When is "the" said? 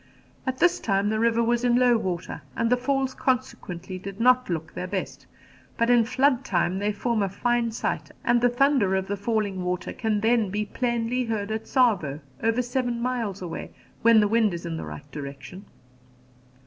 1.09-1.19, 2.71-2.75, 8.41-8.49, 9.05-9.15, 14.19-14.27, 14.75-14.85